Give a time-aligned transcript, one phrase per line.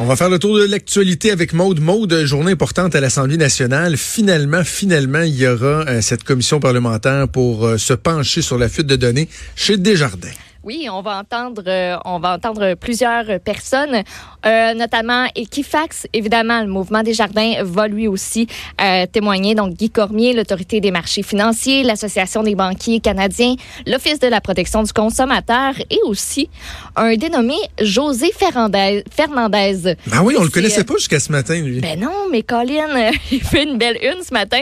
[0.00, 1.80] On va faire le tour de l'actualité avec Maude.
[1.80, 3.96] Maude, journée importante à l'Assemblée nationale.
[3.96, 8.68] Finalement, finalement, il y aura euh, cette commission parlementaire pour euh, se pencher sur la
[8.68, 10.28] fuite de données chez Desjardins.
[10.62, 14.04] Oui, on va entendre, euh, on va entendre plusieurs personnes,
[14.46, 16.06] euh, notamment Equifax.
[16.12, 18.46] Évidemment, le mouvement des jardins va lui aussi
[18.80, 19.54] euh, témoigner.
[19.54, 23.54] Donc, Guy Cormier, l'autorité des marchés financiers, l'association des banquiers canadiens,
[23.86, 26.48] l'office de la protection du consommateur et aussi
[26.96, 29.04] un dénommé José Fernandez.
[29.10, 29.94] Fernandez.
[30.12, 31.80] Ah oui, on le connaissait pas jusqu'à ce matin, lui.
[31.80, 34.60] Ben non, mais Colin, il fait une belle une ce matin.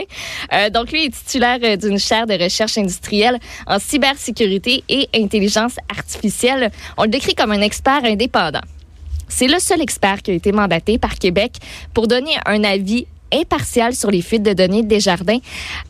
[0.73, 6.71] donc, lui est titulaire d'une chaire de recherche industrielle en cybersécurité et intelligence artificielle.
[6.97, 8.61] On le décrit comme un expert indépendant.
[9.27, 11.57] C'est le seul expert qui a été mandaté par Québec
[11.93, 15.39] pour donner un avis impartial sur les fuites de données de Desjardins.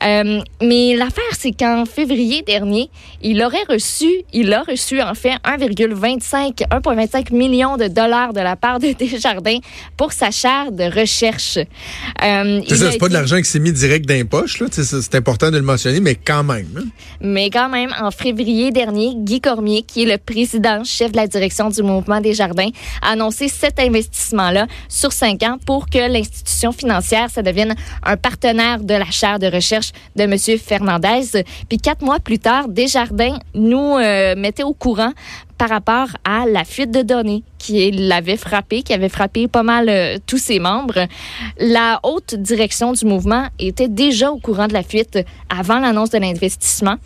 [0.04, 2.90] Euh, mais l'affaire, c'est qu'en février dernier,
[3.22, 8.56] il aurait reçu, il a reçu en fait 1,25 1,25 million de dollars de la
[8.56, 9.60] part de Desjardins
[9.96, 11.58] pour sa chaire de recherche.
[12.24, 15.58] Euh, c'est pas de l'argent qui s'est mis direct dans les poches, C'est important de
[15.58, 16.68] le mentionner, mais quand même.
[16.78, 16.86] Hein.
[17.22, 21.28] Mais quand même, en février dernier, Guy Cormier, qui est le président, chef de la
[21.28, 22.70] direction du mouvement Desjardins,
[23.02, 28.80] a annoncé cet investissement-là sur cinq ans pour que l'institution financière ça devienne un partenaire
[28.80, 30.38] de la chaire de recherche de M.
[30.58, 31.44] Fernandez.
[31.70, 35.14] Puis quatre mois plus tard, Desjardins nous euh, mettait au courant
[35.58, 39.90] par rapport à la fuite de données qui l'avait frappé, qui avait frappé pas mal
[39.90, 41.08] euh, tous ses membres.
[41.60, 45.20] La haute direction du mouvement était déjà au courant de la fuite
[45.50, 46.98] avant l'annonce de l'investissement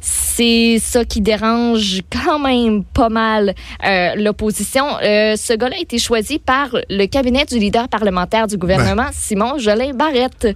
[0.00, 3.54] c'est ça qui dérange quand même pas mal
[3.84, 4.84] euh, l'opposition.
[5.02, 9.10] Euh, ce gars-là a été choisi par le cabinet du leader parlementaire du gouvernement, ben.
[9.12, 10.48] Simon Jolin Barrette.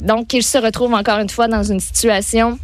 [0.00, 2.58] Donc, il se retrouve encore une fois dans une situation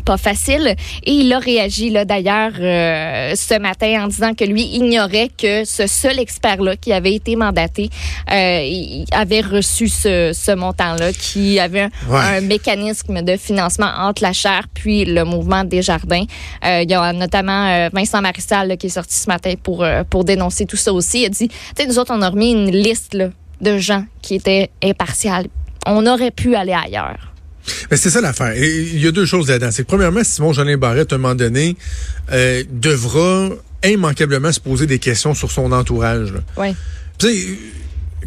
[0.00, 0.74] pas facile.
[1.04, 5.64] Et il a réagi là d'ailleurs euh, ce matin en disant que lui ignorait que
[5.64, 7.90] ce seul expert-là qui avait été mandaté
[8.30, 14.66] euh, avait reçu ce, ce montant-là, qui avait un, mécanisme de financement entre la chaire
[14.72, 16.24] puis le mouvement des jardins.
[16.64, 20.66] Euh, il y a notamment Vincent Marissal qui est sorti ce matin pour, pour dénoncer
[20.66, 21.22] tout ça aussi.
[21.22, 23.28] Il a dit, tu sais, nous autres, on a remis une liste là,
[23.60, 25.46] de gens qui étaient impartials.
[25.86, 27.29] On aurait pu aller ailleurs.
[27.90, 28.54] Mais c'est ça l'affaire.
[28.56, 29.70] Il y a deux choses là-dedans.
[29.70, 31.76] C'est que premièrement, Simon Jolin Barrette, à un moment donné,
[32.32, 33.50] euh, devra
[33.84, 36.34] immanquablement se poser des questions sur son entourage.
[36.56, 36.74] Oui.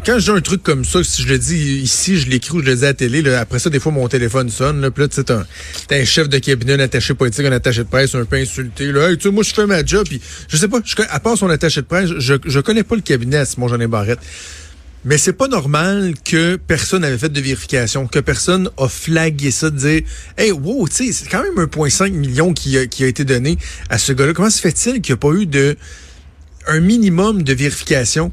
[0.04, 2.66] quand j'ai un truc comme ça, si je le dis ici, je l'écris ou je
[2.66, 4.80] le dis à la télé, après ça, des fois, mon téléphone sonne.
[4.80, 7.88] Là, puis là, tu sais, un, chef de cabinet, un attaché politique, un attaché de
[7.88, 8.90] presse, un peu insulté.
[8.92, 10.06] Là, hey, tu sais, moi, je fais ma job.
[10.08, 10.78] Puis, je sais pas,
[11.10, 13.88] à part son attaché de presse, je, je connais pas le cabinet à Simon Jolin
[13.88, 14.20] Barrette.
[15.04, 19.68] Mais c'est pas normal que personne n'avait fait de vérification, que personne a flagué ça,
[19.68, 20.02] de dire
[20.38, 23.58] Hey, wow, tu sais, c'est quand même 1,5 million qui a, qui a été donné
[23.90, 24.32] à ce gars-là.
[24.32, 25.76] Comment se fait-il qu'il n'y a pas eu de
[26.66, 28.32] un minimum de vérification?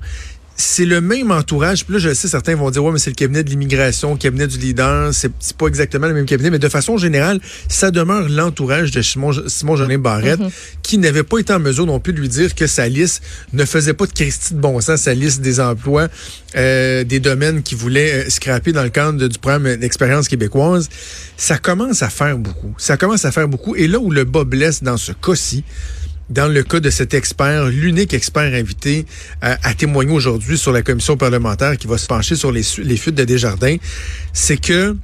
[0.61, 1.85] C'est le même entourage.
[1.85, 4.17] Puis là, je sais, certains vont dire, ouais, mais c'est le cabinet de l'immigration, le
[4.17, 5.11] cabinet du leader.
[5.13, 9.31] C'est pas exactement le même cabinet, mais de façon générale, ça demeure l'entourage de Simon,
[9.47, 10.51] Simon Jolin Barrette, mm-hmm.
[10.83, 13.23] qui n'avait pas été en mesure non plus de lui dire que sa liste
[13.53, 16.07] ne faisait pas de Christie de bon sens, sa liste des emplois,
[16.55, 20.89] euh, des domaines qu'il voulait euh, scraper dans le cadre du programme d'expérience québécoise.
[21.37, 22.73] Ça commence à faire beaucoup.
[22.77, 23.75] Ça commence à faire beaucoup.
[23.75, 25.63] Et là où le bas blesse dans ce cas-ci,
[26.31, 29.05] dans le cas de cet expert, l'unique expert invité
[29.43, 32.97] euh, à témoigner aujourd'hui sur la commission parlementaire qui va se pencher sur les, les
[32.97, 33.75] fuites de Desjardins,
[34.33, 34.95] c'est que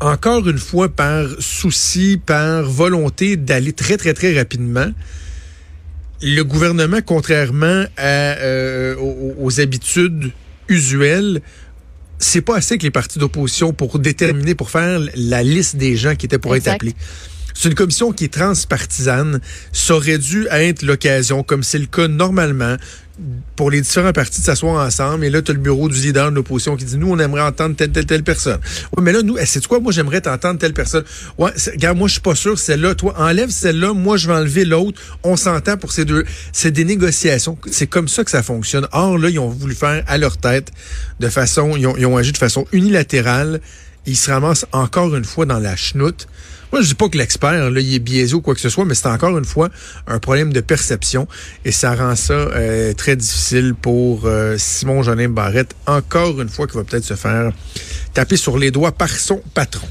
[0.00, 4.90] encore une fois, par souci, par volonté d'aller très, très, très rapidement,
[6.20, 10.32] le gouvernement, contrairement à, euh, aux, habitudes
[10.68, 11.42] usuelles,
[12.18, 16.16] c'est pas assez que les partis d'opposition pour déterminer, pour faire la liste des gens
[16.16, 16.94] qui étaient pour être appelés.
[17.54, 19.40] C'est une commission qui est transpartisane.
[19.72, 22.76] Ça aurait dû être l'occasion, comme c'est le cas normalement,
[23.54, 25.24] pour les différents partis de s'asseoir ensemble.
[25.24, 27.42] Et là, tu as le bureau du leader de l'opposition qui dit, nous, on aimerait
[27.42, 28.58] entendre telle, telle, telle personne.
[28.96, 29.78] Ouais, mais là, nous, c'est quoi?
[29.78, 31.04] Moi, j'aimerais t'entendre telle personne.
[31.38, 32.96] Ouais, regarde, moi, je suis pas sûr, celle-là.
[32.96, 33.92] Toi, enlève celle-là.
[33.92, 35.00] Moi, je vais enlever l'autre.
[35.22, 36.24] On s'entend pour ces deux.
[36.52, 37.56] C'est des négociations.
[37.70, 38.88] C'est comme ça que ça fonctionne.
[38.90, 40.72] Or, là, ils ont voulu faire à leur tête
[41.20, 43.60] de façon, ils ont agi de façon unilatérale.
[44.06, 46.26] Ils se ramassent encore une fois dans la chenoute
[46.72, 48.84] Moi, je dis pas que l'expert, là, il est biaisé ou quoi que ce soit,
[48.84, 49.70] mais c'est encore une fois
[50.06, 51.26] un problème de perception
[51.64, 56.66] et ça rend ça euh, très difficile pour euh, Simon Jolin Barrette, encore une fois,
[56.66, 57.52] qui va peut-être se faire
[58.12, 59.86] taper sur les doigts par son patron.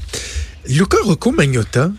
[0.68, 1.90] Luca Rocco Magnotta,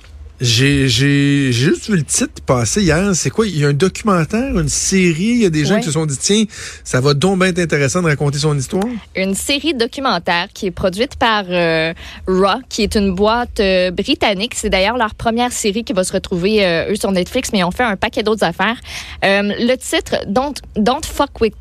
[0.41, 3.15] j'ai juste vu le titre passer hier.
[3.15, 3.47] C'est quoi?
[3.47, 5.23] Il y a un documentaire, une série.
[5.23, 6.43] Il y a des gens qui se sont dit, tiens,
[6.83, 8.83] ça va donc bien être intéressant de raconter son histoire.
[9.15, 11.93] Une série documentaire qui est produite par euh,
[12.27, 14.53] Raw, qui est une boîte euh, britannique.
[14.55, 17.63] C'est d'ailleurs leur première série qui va se retrouver, euh, eux, sur Netflix, mais ils
[17.63, 18.77] ont fait un paquet d'autres affaires.
[19.23, 21.53] le titre, Don't, Don't Fuck With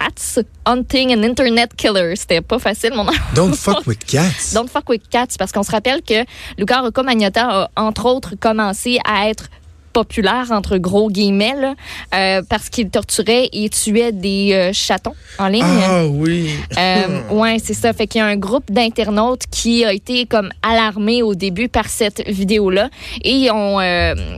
[0.00, 2.16] Cats, Hunting an Internet Killer.
[2.16, 3.12] C'était pas facile, mon nom.
[3.34, 4.52] Don't fuck with cats.
[4.54, 6.24] Don't fuck with cats, parce qu'on se rappelle que
[6.56, 9.48] Luca Rocco Magnotta a, entre autres, commencé à être
[9.92, 11.54] populaire, entre gros guillemets,
[12.14, 15.64] euh, parce qu'il torturait et tuait des euh, chatons en ligne.
[15.64, 16.50] Ah oui.
[16.78, 17.92] Euh, ouais, c'est ça.
[17.92, 21.88] Fait qu'il y a un groupe d'internautes qui a été comme alarmé au début par
[21.88, 22.88] cette vidéo-là
[23.22, 23.78] et on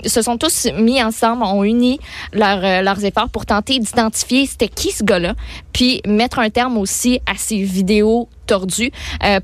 [0.05, 1.99] se sont tous mis ensemble, ont uni
[2.33, 5.35] leurs efforts pour tenter d'identifier c'était qui ce gars-là,
[5.73, 8.93] puis mettre un terme aussi à ces vidéos tordues.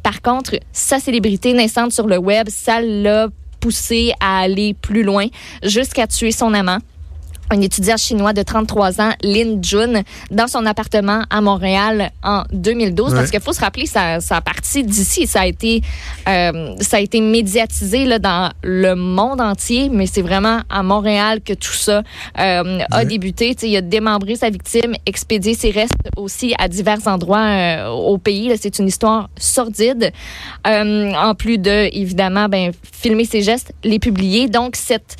[0.02, 3.28] par contre, sa célébrité naissante sur le web, ça l'a
[3.60, 5.26] poussé à aller plus loin
[5.62, 6.78] jusqu'à tuer son amant
[7.50, 13.14] un étudiant chinois de 33 ans, Lin Jun, dans son appartement à Montréal en 2012.
[13.14, 15.26] Parce qu'il faut se rappeler, ça, ça a parti d'ici.
[15.26, 15.82] Ça a été,
[16.28, 21.40] euh, ça a été médiatisé là, dans le monde entier, mais c'est vraiment à Montréal
[21.44, 22.02] que tout ça
[22.38, 23.56] euh, a débuté.
[23.62, 28.52] il a démembré sa victime, expédié ses restes aussi à divers endroits euh, au pays.
[28.60, 30.12] C'est une histoire sordide.
[30.64, 34.48] en plus de, évidemment, ben, filmer ses gestes, les publier.
[34.48, 35.16] Donc, cette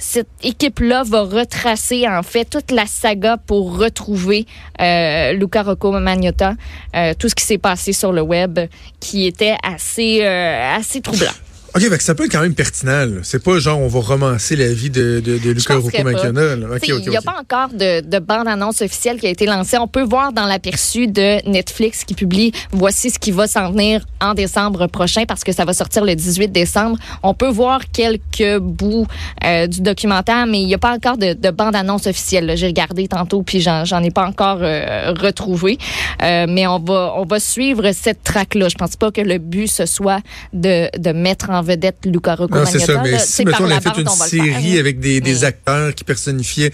[0.00, 4.46] cette équipe-là va retracer en fait toute la saga pour retrouver
[4.80, 6.54] euh, Luca Rocco Magnotta,
[6.96, 8.58] euh, tout ce qui s'est passé sur le web,
[8.98, 11.30] qui était assez euh, assez troublant.
[11.72, 13.06] OK, fait ça peut être quand même pertinent.
[13.22, 17.16] C'est pas genre on va romancer la vie de, de, de Luca Rocco Il n'y
[17.16, 19.78] a pas encore de, de bande-annonce officielle qui a été lancée.
[19.78, 24.04] On peut voir dans l'aperçu de Netflix qui publie voici ce qui va s'en venir
[24.20, 26.98] en décembre prochain parce que ça va sortir le 18 décembre.
[27.22, 29.06] On peut voir quelques bouts
[29.44, 32.52] euh, du documentaire, mais il n'y a pas encore de, de bande-annonce officielle.
[32.56, 35.78] J'ai regardé tantôt puis j'en ai pas encore euh, retrouvé.
[36.22, 38.68] Euh, mais on va on va suivre cette traque-là.
[38.68, 40.20] Je pense pas que le but ce soit
[40.52, 43.80] de, de mettre en vedette Luca Rocco Non, c'est ça, mais si, mettons, on a
[43.80, 46.72] fait une série avec des, des, acteurs qui personnifiaient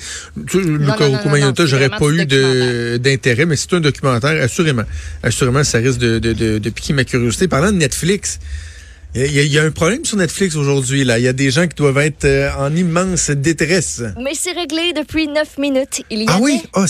[0.54, 2.26] Luca Rocco j'aurais pas eu
[2.98, 4.84] d'intérêt, mais c'est un documentaire, assurément.
[5.22, 7.48] Assurément, ça risque de, de, de, de piquer ma curiosité.
[7.48, 8.38] Parlant de Netflix,
[9.18, 11.02] il y, a, un problème sur Netflix aujourd'hui.
[11.04, 14.02] Là, il y a des gens qui doivent être euh, en immense détresse.
[14.22, 16.02] Mais c'est réglé depuis neuf minutes.
[16.10, 16.62] Il y a ah oui?
[16.74, 16.84] oh,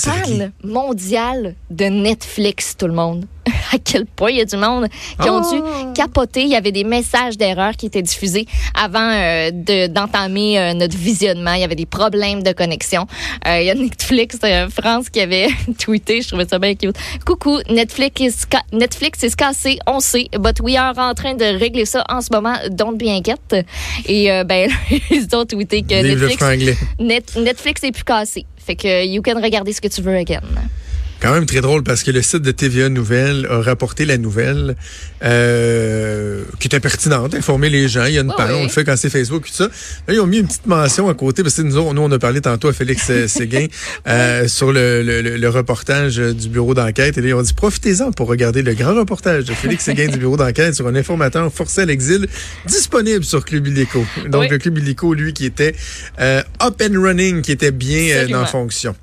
[0.64, 3.26] mondial de Netflix, tout le monde.
[3.72, 4.88] à quel point il y a du monde
[5.20, 5.92] qui ont dû oh.
[5.94, 6.42] capoter.
[6.42, 9.50] Il y avait des messages d'erreur qui étaient diffusés avant euh,
[9.88, 11.54] d'entamer euh, notre visionnement.
[11.54, 13.06] Il y avait des problèmes de connexion.
[13.46, 14.38] Euh, il y a Netflix
[14.70, 15.48] France qui avait
[15.78, 16.96] tweeté, je trouvais ça bien cute.
[17.24, 21.84] Coucou, Netflix is, Netflix est cassé, on sait, but we are en train de régler
[21.84, 23.66] ça en ce moment, don't be inquiète.
[24.06, 24.70] Et ben,
[25.10, 28.46] ils ont tweeté que Netflix, Netflix est plus cassé.
[28.56, 30.40] Fait que you can regarder ce que tu veux again.
[31.20, 34.76] Quand même très drôle parce que le site de TVA Nouvelle a rapporté la nouvelle
[35.24, 38.04] euh, qui était pertinente, informer les gens.
[38.04, 39.68] Il y a une page, on le fait quand c'est Facebook et tout ça.
[40.06, 42.18] Là, ils ont mis une petite mention à côté parce que nous, nous on a
[42.18, 43.66] parlé tantôt à Félix Séguin
[44.06, 47.16] euh, sur le, le, reportage du bureau d'enquête.
[47.16, 50.18] Et là, ils ont dit profitez-en pour regarder le grand reportage de Félix Séguin du
[50.18, 52.26] bureau d'enquête sur un informateur forcé à l'exil
[52.66, 54.04] disponible sur Club Illico.
[54.28, 55.74] Donc, le Club Illico, lui, qui était
[56.20, 58.94] euh, up and running, qui était bien en fonction.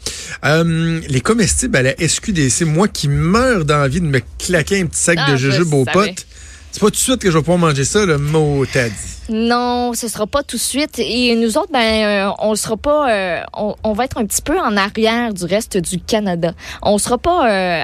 [0.44, 5.18] les comestibles à la SQDC, moi qui meurs d'envie de me claquer un petit sac
[5.18, 6.26] de ah, jujubes aux potes,
[6.72, 8.96] c'est pas tout de suite que je vais pouvoir manger ça, le mot t'as dit.
[9.30, 11.00] Non, ce sera pas tout de suite.
[11.00, 13.42] Et nous autres, ben, euh, on sera pas, euh,
[13.84, 16.54] on, va être un petit peu en arrière du reste du Canada.
[16.82, 17.84] On sera pas euh,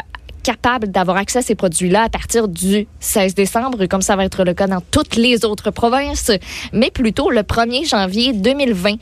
[0.50, 4.44] capable d'avoir accès à ces produits-là à partir du 16 décembre, comme ça va être
[4.44, 6.32] le cas dans toutes les autres provinces,
[6.74, 8.96] mais plutôt le 1er janvier 2020.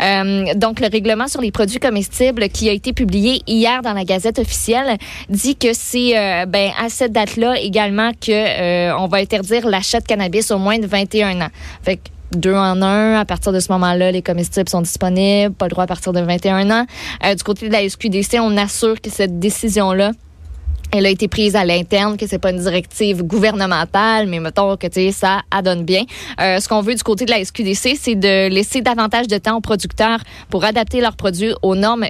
[0.00, 4.04] Euh, donc, le règlement sur les produits comestibles qui a été publié hier dans la
[4.04, 4.96] Gazette officielle
[5.28, 10.00] dit que c'est euh, ben, à cette date-là également que euh, on va interdire l'achat
[10.00, 11.50] de cannabis au moins de 21 ans.
[11.82, 13.20] Fait que deux en un.
[13.20, 16.20] À partir de ce moment-là, les comestibles sont disponibles, pas le droit à partir de
[16.20, 16.86] 21 ans.
[17.22, 20.12] du côté de la SQDC, on assure que cette décision-là
[20.96, 24.86] elle a été prise à l'interne, que c'est pas une directive gouvernementale, mais mettons que
[25.10, 26.04] ça adonne bien.
[26.40, 29.56] Euh, ce qu'on veut du côté de la SQDC, c'est de laisser davantage de temps
[29.56, 30.20] aux producteurs
[30.50, 32.06] pour adapter leurs produits aux normes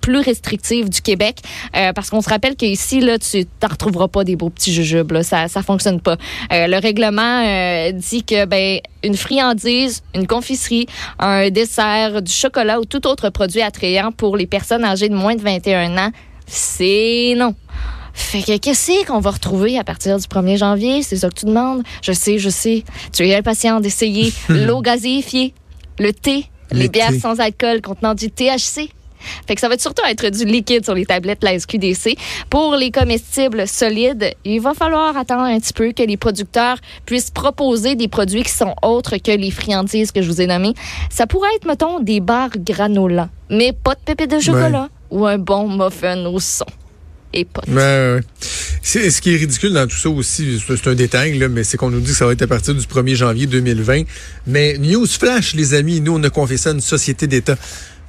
[0.00, 1.38] plus restrictives du Québec.
[1.76, 5.12] Euh, parce qu'on se rappelle qu'ici, là, tu n'en retrouveras pas des beaux petits jujubes.
[5.12, 5.22] Là.
[5.22, 6.16] Ça ne fonctionne pas.
[6.52, 10.86] Euh, le règlement euh, dit que ben, une friandise, une confiserie,
[11.18, 15.36] un dessert, du chocolat ou tout autre produit attrayant pour les personnes âgées de moins
[15.36, 16.10] de 21 ans,
[16.46, 17.54] c'est non.
[18.14, 21.02] Fait que qu'est-ce qu'on va retrouver à partir du 1er janvier?
[21.02, 21.82] C'est ça que tu demandes?
[22.02, 22.84] Je sais, je sais.
[23.12, 25.54] Tu es impatient d'essayer l'eau gazéifiée,
[25.98, 28.90] le thé, les, bières sans alcool contenant du THC.
[29.46, 32.16] Fait que ça va surtout être du liquide sur les tablettes la SQDC.
[32.50, 37.30] Pour les comestibles solides, il va falloir attendre un petit peu que les producteurs puissent
[37.30, 40.74] proposer des produits qui sont autres que les friandises que je vous ai nommées.
[41.08, 45.38] Ça pourrait être, mettons, des barres granola, mais pas de pépé de chocolat ou un
[45.38, 46.66] bon muffin au son.
[47.32, 48.20] Et pas de...
[48.82, 51.76] C'est, ce qui est ridicule dans tout ça aussi, c'est un détail, là, mais c'est
[51.76, 54.02] qu'on nous dit que ça va être à partir du 1er janvier 2020.
[54.46, 57.56] Mais news flash, les amis, nous, on a confié ça à une société d'État.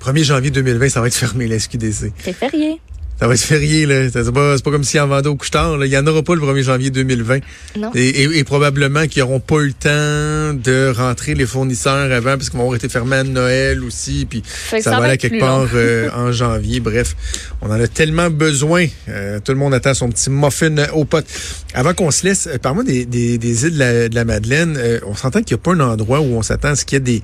[0.01, 2.11] 1er janvier 2020, ça va être fermé, la SQDC.
[2.23, 2.79] C'est férié.
[3.23, 4.09] Ça va être férié, là.
[4.11, 5.77] C'est pas, pas comme si en vendait au couche-tard.
[5.85, 7.39] Il n'y en aura pas le 1er janvier 2020.
[7.77, 7.89] Non.
[7.95, 12.57] Et, probablement qu'ils n'auront pas eu le temps de rentrer les fournisseurs avant parce qu'ils
[12.57, 14.27] vont avoir été fermés à Noël aussi.
[14.29, 14.43] Puis
[14.81, 16.81] ça, va aller quelque part euh, en janvier.
[16.81, 17.15] Bref,
[17.61, 18.87] on en a tellement besoin.
[19.07, 21.25] Euh, tout le monde attend son petit muffin au pot.
[21.73, 24.77] Avant qu'on se laisse, euh, parle-moi des, des, îles de la, Madeleine.
[25.07, 26.97] on s'entend qu'il n'y a pas un endroit où on s'attend à ce qu'il y
[26.97, 27.23] ait des,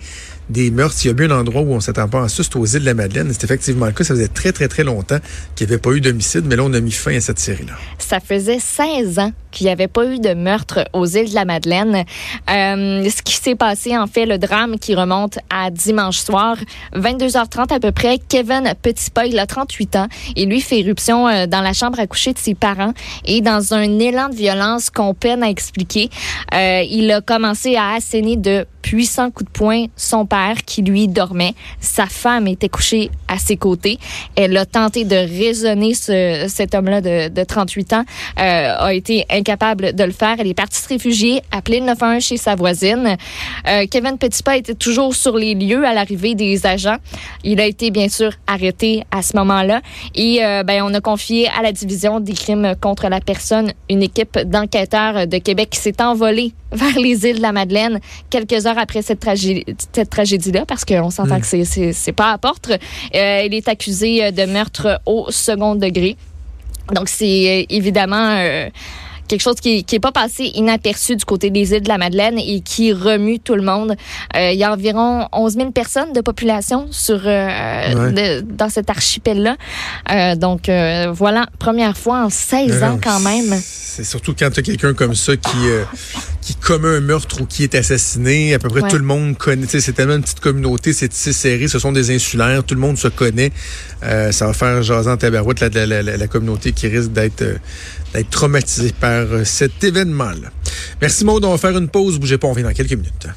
[0.49, 0.95] des meurtres.
[1.03, 2.81] Il y a bien un endroit où on s'attend pas à ça, c'est aux îles
[2.81, 3.29] de la Madeleine.
[3.31, 4.03] C'est effectivement le cas.
[4.03, 5.19] Ça faisait très, très, très longtemps
[5.55, 7.73] qu'il n'y avait pas eu d'homicide, mais là, on a mis fin à cette série-là.
[7.97, 11.45] Ça faisait 16 ans qu'il n'y avait pas eu de meurtre aux îles de la
[11.45, 12.03] Madeleine.
[12.49, 16.57] Euh, ce qui s'est passé, en fait, le drame qui remonte à dimanche soir,
[16.95, 21.47] 22h30 à peu près, Kevin Petitpoil, il a 38 ans, et lui fait éruption euh,
[21.47, 22.93] dans la chambre à coucher de ses parents
[23.25, 26.09] et dans un élan de violence qu'on peine à expliquer,
[26.53, 31.07] euh, il a commencé à asséner de puissants coups de poing son père qui lui
[31.07, 31.53] dormait.
[31.79, 33.99] Sa femme était couchée à ses côtés.
[34.35, 38.03] Elle a tenté de raisonner ce, cet homme-là de, de 38 ans,
[38.39, 40.35] euh, a été incapable de le faire.
[40.39, 43.17] Elle est partie se réfugier, appelée le 911 chez sa voisine.
[43.67, 46.97] Euh, Kevin Petitpas était toujours sur les lieux à l'arrivée des agents.
[47.43, 49.81] Il a été bien sûr arrêté à ce moment-là
[50.15, 54.03] et euh, ben on a confié à la division des crimes contre la personne une
[54.03, 58.77] équipe d'enquêteurs de Québec qui s'est envolée vers les îles de la Madeleine quelques heures
[58.77, 59.65] après cette, tragédie,
[60.29, 61.41] tragédie-là, parce qu'on s'entend mm.
[61.41, 62.69] que c'est pas à porte.
[62.69, 66.17] Euh, il est accusé de meurtre au second degré.
[66.93, 68.35] Donc, c'est évidemment...
[68.37, 68.69] Euh,
[69.29, 72.59] quelque chose qui n'est pas passé inaperçu du côté des îles de la Madeleine et
[72.61, 73.95] qui remue tout le monde.
[74.35, 79.55] Euh, il y a environ 11 000 personnes de population sur euh, dans cet archipel-là.
[80.11, 83.55] Euh, donc euh, voilà, première fois en 16 ans quand même.
[83.61, 85.57] C'est surtout quand tu as quelqu'un comme ça qui
[86.49, 89.67] qui commet un meurtre ou qui est assassiné, à peu près tout le monde connaît.
[89.67, 92.97] C'est tellement une petite communauté, c'est tissé serré, ce sont des insulaires, tout le monde
[92.97, 93.51] se connaît.
[94.01, 97.43] ça va faire jaser en tabarouette la, la, la, la communauté qui risque d'être
[98.15, 100.49] d'être traumatisée par cet événement-là.
[101.01, 102.17] Merci Maud, on va faire une pause.
[102.17, 103.27] Bougez pas, on revient dans quelques minutes.